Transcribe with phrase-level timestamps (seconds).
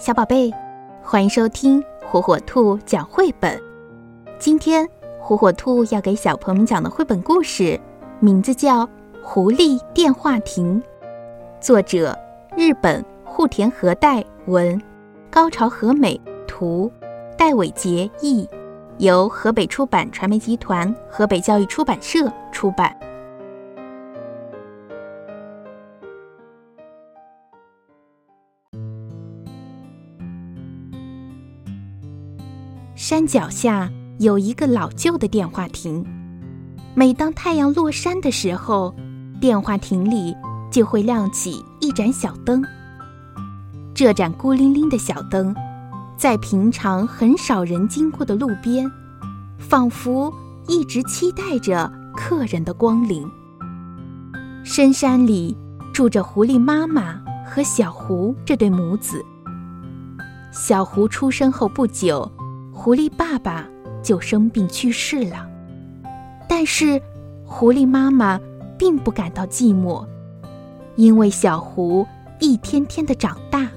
[0.00, 0.50] 小宝贝，
[1.02, 3.60] 欢迎收听火火兔讲绘本。
[4.38, 4.88] 今天
[5.20, 7.78] 火火兔要给小朋友们讲的绘本故事，
[8.18, 8.86] 名字叫
[9.22, 10.80] 《狐狸电话亭》，
[11.60, 12.18] 作者
[12.56, 14.80] 日本户田和代文，
[15.30, 16.90] 高潮和美图，
[17.36, 18.48] 戴伟杰译，
[18.96, 22.96] 由河北出版传媒集团、河北教育出版社出版。
[33.10, 36.06] 山脚下有一个老旧的电话亭，
[36.94, 38.94] 每当太阳落山的时候，
[39.40, 40.32] 电话亭里
[40.70, 42.62] 就会亮起一盏小灯。
[43.92, 45.52] 这盏孤零零的小灯，
[46.16, 48.88] 在平常很少人经过的路边，
[49.58, 50.32] 仿佛
[50.68, 53.28] 一直期待着客人的光临。
[54.62, 55.56] 深山里
[55.92, 59.20] 住着狐狸妈妈和小狐这对母子。
[60.52, 62.30] 小狐出生后不久。
[62.82, 63.68] 狐狸爸爸
[64.02, 65.46] 就生病去世了，
[66.48, 66.98] 但是
[67.44, 68.40] 狐狸妈妈
[68.78, 70.02] 并不感到寂寞，
[70.96, 72.06] 因为小狐
[72.38, 73.68] 一天天的长大，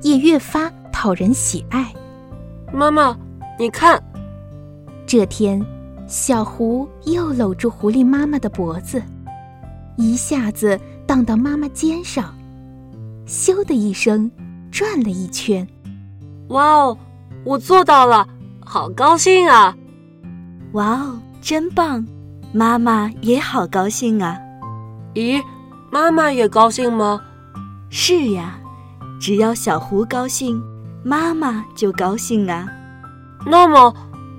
[0.00, 1.92] 也越发讨人喜爱。
[2.72, 3.18] 妈妈，
[3.58, 4.00] 你看，
[5.08, 5.60] 这天，
[6.06, 9.02] 小狐又搂住狐狸妈妈的脖子，
[9.96, 12.32] 一下子荡到妈妈肩上，
[13.26, 14.30] 咻的一声
[14.70, 15.66] 转了一圈。
[16.50, 16.96] 哇哦，
[17.42, 18.24] 我做到了！
[18.68, 19.76] 好高兴啊！
[20.72, 22.04] 哇哦，真棒！
[22.52, 24.36] 妈妈也好高兴啊！
[25.14, 25.40] 咦，
[25.92, 27.20] 妈妈也高兴吗？
[27.90, 28.58] 是呀，
[29.20, 30.60] 只要小狐高兴，
[31.04, 32.66] 妈妈就高兴啊。
[33.46, 33.94] 那么，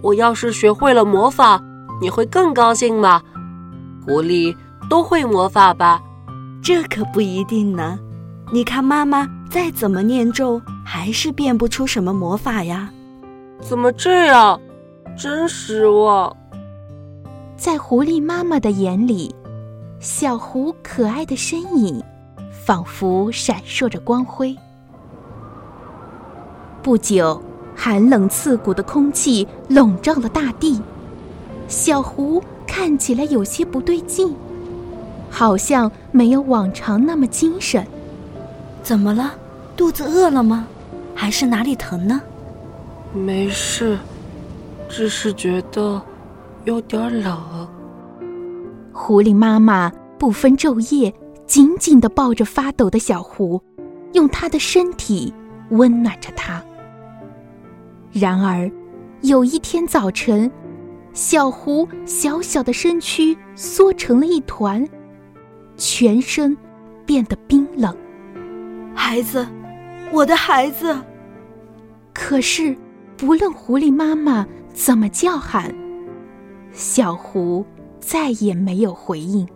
[0.00, 1.60] 我要是学会了魔法，
[2.00, 3.20] 你会更高兴吗？
[4.06, 4.56] 狐狸
[4.88, 6.00] 都会魔法吧？
[6.62, 7.98] 这可不一定呢。
[8.52, 12.88] 你看，妈妈再怎么念咒，还是变不出什么魔法呀。
[13.62, 14.60] 怎么这样？
[15.16, 16.36] 真失望。
[17.56, 19.34] 在狐狸妈妈的眼里，
[20.00, 22.02] 小狐可爱的身影
[22.50, 24.54] 仿佛闪烁着光辉。
[26.82, 27.40] 不久，
[27.76, 30.82] 寒冷刺骨的空气笼罩了大地，
[31.68, 34.34] 小狐看起来有些不对劲，
[35.30, 37.86] 好像没有往常那么精神。
[38.82, 39.34] 怎么了？
[39.76, 40.66] 肚子饿了吗？
[41.14, 42.20] 还是哪里疼呢？
[43.14, 43.98] 没事，
[44.88, 46.00] 只是觉得
[46.64, 47.68] 有点冷。
[48.90, 51.12] 狐狸妈妈不分昼夜，
[51.46, 53.60] 紧紧地抱着发抖的小狐，
[54.14, 55.32] 用它的身体
[55.70, 56.62] 温暖着它。
[58.12, 58.70] 然而，
[59.20, 60.50] 有一天早晨，
[61.12, 64.88] 小狐小小的身躯缩成了一团，
[65.76, 66.56] 全身
[67.04, 67.94] 变得冰冷。
[68.94, 69.46] 孩子，
[70.10, 70.96] 我的孩子。
[72.14, 72.74] 可是。
[73.24, 74.44] 不论狐狸妈妈
[74.74, 75.72] 怎么叫喊，
[76.72, 77.64] 小狐
[78.00, 79.46] 再也没有回应。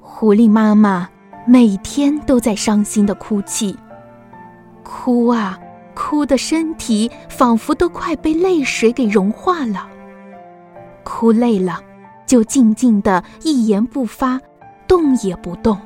[0.00, 1.06] 狐狸妈妈
[1.46, 3.76] 每天都在伤心的哭泣，
[4.82, 5.58] 哭啊
[5.94, 9.86] 哭的身体仿佛都快被泪水给融化了。
[11.04, 11.82] 哭累了，
[12.24, 14.40] 就静静的一言不发，
[14.86, 15.78] 动也不动。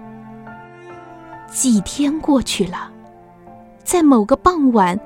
[1.51, 2.89] 几天过去了，
[3.83, 4.97] 在某个傍晚。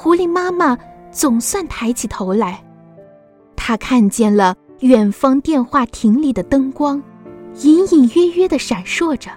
[0.00, 0.78] 狐狸妈妈
[1.10, 2.62] 总算抬起头来，
[3.56, 7.02] 她看见了远方电话亭里的灯光，
[7.62, 9.28] 隐隐约约的闪烁着。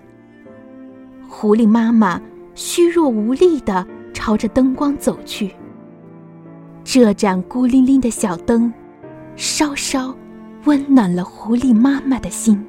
[1.28, 2.22] 狐狸妈妈
[2.54, 3.84] 虚弱无力的
[4.14, 5.52] 朝着灯光走去。
[6.84, 8.72] 这盏孤零零的小灯，
[9.36, 10.16] 稍稍
[10.66, 12.64] 温暖了狐狸妈妈的心。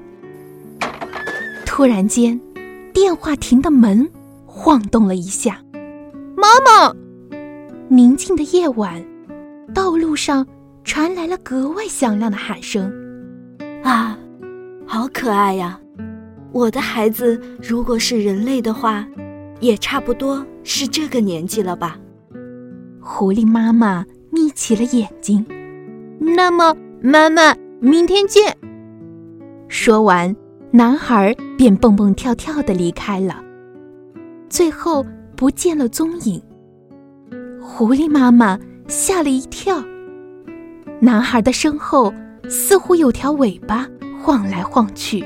[1.67, 2.41] 突然间，
[2.95, 4.11] 电话亭的门
[4.47, 5.61] 晃动了一下，
[6.35, 7.02] 妈妈。
[7.95, 9.05] 宁静的夜晚，
[9.75, 10.47] 道路上
[10.83, 12.91] 传来了格外响亮的喊声
[13.85, 14.19] ：“啊，
[14.87, 15.79] 好可爱呀！
[16.53, 19.07] 我的孩子，如果是人类的话，
[19.61, 21.99] 也差不多是这个年纪了吧？”
[22.99, 25.45] 狐狸妈妈眯起了眼睛。
[26.19, 28.57] 那么，妈妈，明天见。
[29.69, 30.35] 说完，
[30.71, 33.45] 男孩便蹦蹦跳跳的离开了，
[34.49, 35.05] 最后
[35.37, 36.43] 不见了踪影。
[37.65, 39.81] 狐狸妈妈吓了一跳，
[41.01, 42.13] 男孩的身后
[42.49, 43.89] 似乎有条尾巴
[44.21, 45.25] 晃来晃去。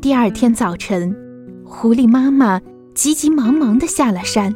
[0.00, 1.14] 第二天早晨，
[1.66, 2.58] 狐狸妈妈
[2.94, 4.54] 急急忙忙的下了山，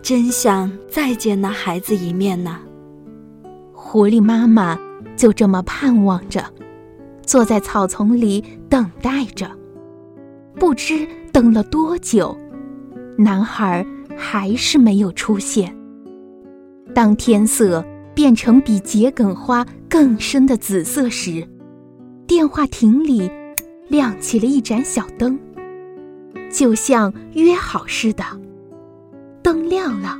[0.00, 2.58] 真想再见那孩子一面呢。
[3.74, 4.78] 狐狸妈妈
[5.14, 6.42] 就这么盼望着，
[7.26, 9.50] 坐在草丛里等待着。
[10.54, 12.34] 不知等了多久，
[13.18, 13.86] 男孩。
[14.20, 15.74] 还是没有出现。
[16.94, 17.82] 当天色
[18.14, 21.42] 变成比桔梗花更深的紫色时，
[22.26, 23.30] 电话亭里
[23.88, 25.38] 亮起了一盏小灯，
[26.52, 28.22] 就像约好似的。
[29.42, 30.18] 灯亮了，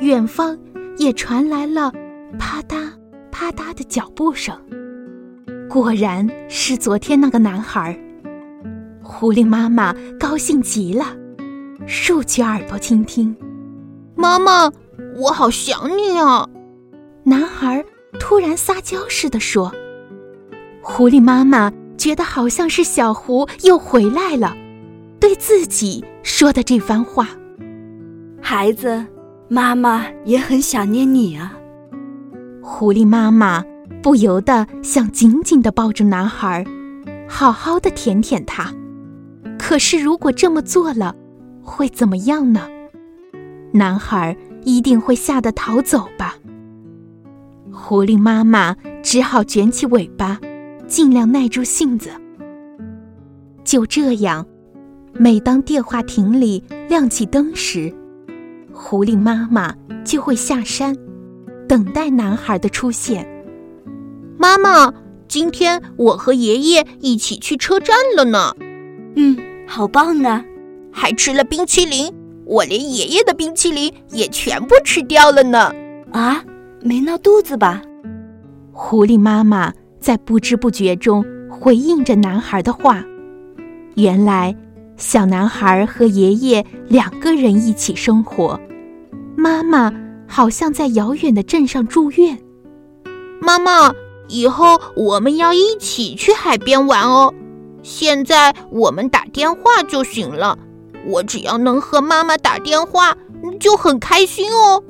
[0.00, 0.56] 远方
[0.98, 1.90] 也传来了
[2.38, 2.88] 啪嗒
[3.30, 4.54] 啪嗒的脚步声。
[5.68, 7.98] 果然是昨天那个男孩。
[9.02, 11.16] 狐狸妈妈高兴极了，
[11.86, 13.34] 竖起耳朵倾听。
[14.14, 14.70] 妈妈，
[15.16, 16.48] 我好想你啊！
[17.24, 17.84] 男孩
[18.18, 19.72] 突然撒娇似的说。
[20.82, 24.56] 狐狸妈妈觉得好像是小狐又回来了，
[25.20, 27.28] 对自己说的这番话。
[28.40, 29.04] 孩子，
[29.48, 31.52] 妈妈也很想念你啊。
[32.62, 33.64] 狐狸妈妈
[34.02, 36.64] 不由得想紧紧地抱住男孩，
[37.28, 38.72] 好好的舔舔他。
[39.58, 41.14] 可是，如果这么做了，
[41.68, 42.68] 会怎么样呢？
[43.72, 46.36] 男孩一定会吓得逃走吧。
[47.70, 50.40] 狐狸妈妈只好卷起尾巴，
[50.86, 52.10] 尽量耐住性子。
[53.62, 54.46] 就这样，
[55.12, 57.94] 每当电话亭里亮起灯时，
[58.72, 59.74] 狐狸妈妈
[60.04, 60.96] 就会下山，
[61.68, 63.28] 等待男孩的出现。
[64.38, 64.92] 妈妈，
[65.28, 68.54] 今天我和爷爷一起去车站了呢。
[69.16, 69.36] 嗯，
[69.66, 70.44] 好棒啊！
[70.98, 72.12] 还吃了冰淇淋，
[72.44, 75.72] 我连爷爷的冰淇淋也全部吃掉了呢。
[76.10, 76.44] 啊，
[76.82, 77.80] 没闹肚子吧？
[78.72, 83.04] 狐狸妈妈在不知不觉中回应着男孩的话。
[83.94, 84.56] 原来，
[84.96, 88.58] 小男孩和爷爷两个人一起生活，
[89.36, 89.92] 妈妈
[90.26, 92.36] 好像在遥远的镇上住院。
[93.40, 93.92] 妈妈，
[94.26, 97.32] 以后我们要一起去海边玩哦。
[97.82, 100.58] 现在我们打电话就行了，
[101.08, 103.16] 我只要能和妈妈打电话，
[103.58, 104.82] 就很开心哦。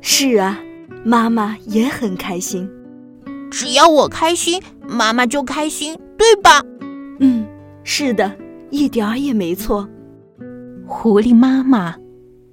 [0.00, 0.58] 是啊，
[1.04, 2.70] 妈妈也很开心。
[3.50, 6.62] 只要我开心，妈妈就开心，对吧？
[7.18, 7.44] 嗯，
[7.82, 8.32] 是的，
[8.70, 9.88] 一点儿也没错。
[10.86, 11.96] 狐狸妈妈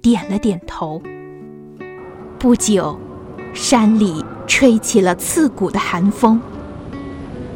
[0.02, 1.00] 点了点头。
[2.38, 2.98] 不久，
[3.54, 6.40] 山里吹起了刺骨的寒风。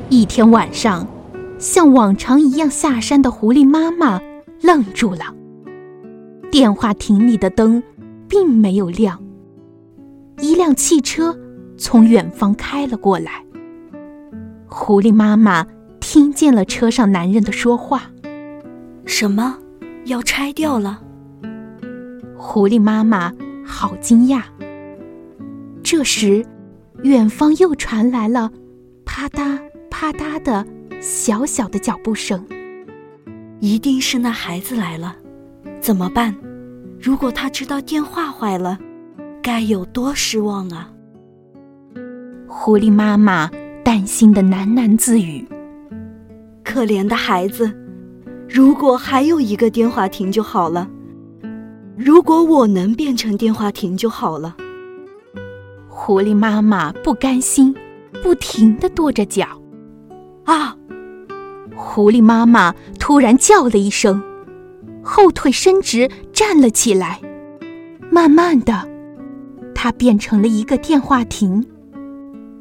[0.09, 1.07] 一天晚上。
[1.59, 4.21] 像往常一样下山的狐狸妈妈
[4.63, 5.35] 愣住了。
[6.51, 7.83] 电话亭里的灯
[8.29, 9.23] 并没有亮。
[10.39, 11.39] 一辆汽车
[11.77, 13.45] 从远方开了过来。
[14.67, 15.67] 狐狸妈妈
[16.01, 18.11] 听见了车上男人的说话
[19.05, 19.59] ：“什么？
[20.07, 21.03] 要拆掉了？”
[22.37, 23.33] 狐狸妈妈
[23.65, 24.43] 好惊讶。
[25.83, 26.45] 这时，
[27.03, 28.51] 远方又传来了
[29.05, 29.59] 啪嗒
[29.91, 30.67] 啪嗒的。
[31.01, 32.47] 小小的脚步声，
[33.63, 35.15] 一定是那孩子来了，
[35.81, 36.35] 怎么办？
[37.01, 38.77] 如果他知道电话坏了，
[39.41, 40.91] 该有多失望啊！
[42.49, 43.49] 狐狸妈妈
[43.85, 45.47] 担心的喃喃自语
[46.65, 47.73] ：“可怜的孩子，
[48.49, 50.91] 如果还有一个电话亭就好了。
[51.97, 54.57] 如果我能变成电话亭就好了。”
[55.87, 57.73] 狐狸妈妈不甘心，
[58.25, 59.47] 不停的跺着脚，
[60.47, 60.77] 啊！
[61.83, 64.23] 狐狸妈妈突然叫了一声，
[65.03, 67.21] 后腿伸直，站了起来。
[68.11, 68.89] 慢慢的，
[69.75, 71.65] 它变成了一个电话亭。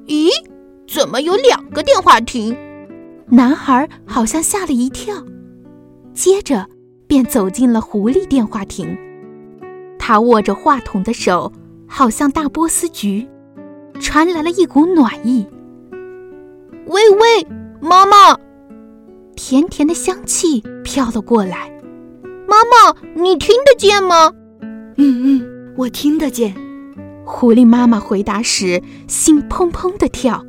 [0.08, 0.30] 咦，
[0.88, 2.58] 怎么有两个电话亭？
[3.28, 5.16] 男孩好像吓了一跳，
[6.14, 6.68] 接着
[7.08, 8.98] 便走进了狐狸电话亭。
[9.98, 11.50] 他握着话筒的手
[11.88, 13.26] 好像大波斯菊，
[14.00, 15.48] 传来了一股暖意。
[16.88, 17.48] 喂喂，
[17.80, 18.38] 妈妈。
[19.36, 21.72] 甜甜的香气飘了过来，
[22.48, 24.34] 妈妈，你听得见吗？
[24.98, 26.54] 嗯嗯，我听得见。
[27.26, 30.46] 狐狸妈妈回答时，心砰砰的跳。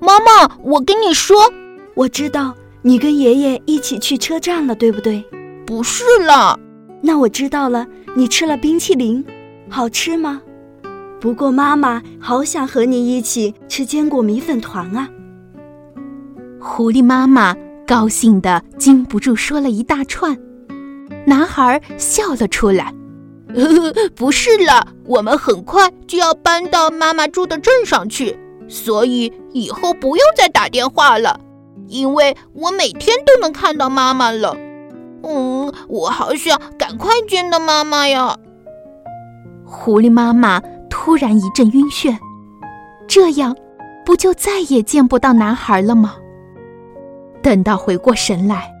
[0.00, 1.36] 妈妈，我跟你说，
[1.94, 5.24] 我知道你跟爷爷一起去车站了，对不对？
[5.66, 6.58] 不是啦。
[7.00, 9.24] 那我知道了，你吃了冰淇淋，
[9.68, 10.42] 好吃吗？
[11.20, 15.08] 不过妈妈好想和你一起吃坚果米粉团啊。
[16.60, 17.54] 狐狸妈妈。
[17.88, 20.36] 高兴的禁不住说了一大串，
[21.26, 22.92] 男孩笑了出来。
[23.54, 31.40] 呵 呵不是了，我们很快就要搬到妈妈住的镇上去，所以以后不用再打电话了，
[31.86, 34.54] 因为我每天都能看到妈妈了。
[35.22, 38.36] 嗯，我好想赶快见到妈妈呀！
[39.64, 42.14] 狐狸妈妈突然一阵晕眩，
[43.06, 43.56] 这样
[44.04, 46.16] 不就再也见不到男孩了吗？
[47.42, 48.72] 等到回过神来，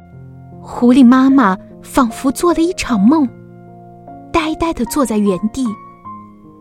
[0.60, 3.28] 狐狸妈妈仿佛做了一场梦，
[4.32, 5.66] 呆呆的坐在原地，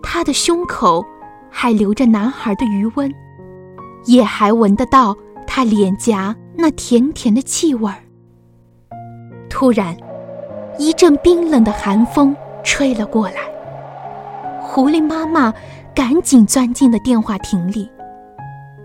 [0.01, 1.03] 她的胸口
[1.49, 3.11] 还留着男孩的余温，
[4.05, 7.97] 也还闻得到他脸颊那甜甜的气味儿。
[9.49, 9.95] 突然，
[10.77, 13.41] 一阵冰冷的寒风吹了过来，
[14.61, 15.53] 狐狸妈妈
[15.95, 17.89] 赶紧钻进了电话亭里，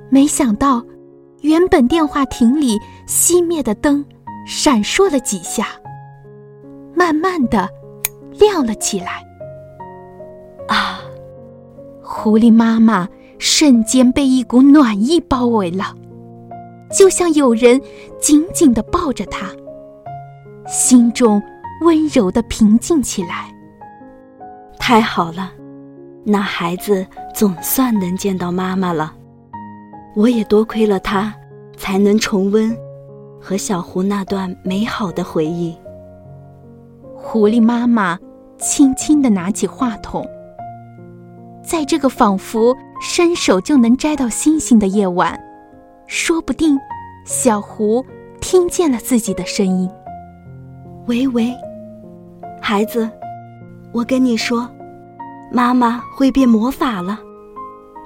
[0.08, 0.82] 没想到，
[1.42, 4.04] 原本电话亭里熄灭的灯
[4.46, 5.68] 闪烁了几下，
[6.94, 7.68] 慢慢的。
[8.38, 9.22] 亮了起来。
[10.66, 11.00] 啊！
[12.02, 13.06] 狐狸妈妈
[13.38, 15.94] 瞬间被一股暖意包围了，
[16.90, 17.80] 就像有人
[18.18, 19.48] 紧紧的抱着她，
[20.66, 21.42] 心中
[21.82, 23.54] 温柔的平静起来。
[24.78, 25.52] 太好了，
[26.24, 29.14] 那孩子总算能见到妈妈了。
[30.14, 31.34] 我也多亏了他，
[31.76, 32.76] 才能重温
[33.40, 35.74] 和小狐那段美好的回忆。
[37.16, 38.18] 狐狸妈妈
[38.58, 40.26] 轻轻地拿起话筒，
[41.62, 45.38] 在这个仿佛伸手就能摘到星星的夜晚，
[46.06, 46.78] 说不定
[47.24, 48.04] 小狐
[48.40, 49.88] 听见了自己的声音。
[51.06, 51.52] 喂喂，
[52.60, 53.08] 孩子，
[53.92, 54.68] 我跟你说，
[55.50, 57.18] 妈妈会变魔法了，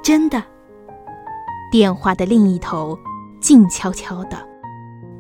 [0.03, 0.43] 真的。
[1.71, 2.99] 电话的另一头
[3.41, 4.37] 静悄悄的，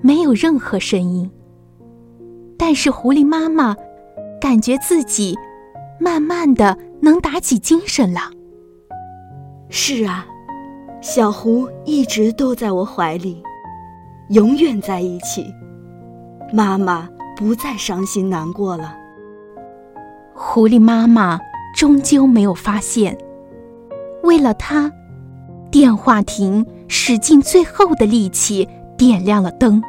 [0.01, 1.31] 没有任何声音。
[2.59, 3.77] 但是狐狸妈妈。
[4.39, 5.35] 感觉自己
[5.99, 8.21] 慢慢的能打起精神了。
[9.71, 10.27] 是啊，
[11.01, 13.43] 小狐一直都在我怀里，
[14.29, 15.53] 永远在一起。
[16.53, 18.95] 妈妈不再伤心难过了。
[20.35, 21.41] 狐狸妈妈
[21.75, 23.17] 终究没有发现，
[24.23, 24.93] 为了它，
[25.71, 29.83] 电话亭使尽最后的力气点亮了灯，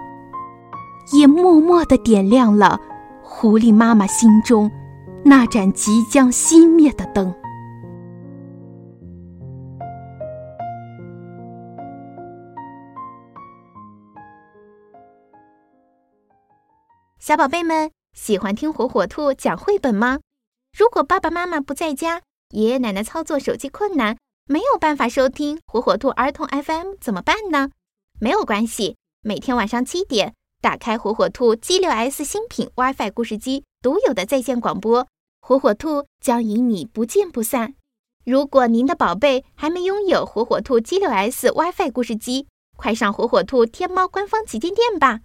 [1.14, 2.80] 也默默的点亮了。
[3.24, 4.70] 狐狸妈妈心中
[5.24, 7.34] 那盏即将熄灭的灯。
[17.20, 20.20] 小宝贝们喜欢听火火兔讲绘本吗？
[20.78, 24.18] 如果爸爸妈妈不在家，爷爷奶奶操作手机困难，
[24.50, 27.70] 没有办法收听火火兔儿童 FM 怎么办呢？
[28.18, 30.34] 没有关系，每天晚上七点。
[30.62, 35.06] 打开火火兔 G 六 S 新品 WiFi 故事机独有的在线广播，
[35.42, 37.76] 火火兔将与你不见不散。
[38.24, 45.20] 如果您的宝贝还没拥有火火兔 G 六 S WiFi 故事机，快上火火兔天猫官方旗舰店吧！